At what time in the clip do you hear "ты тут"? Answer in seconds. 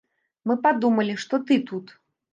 1.51-1.97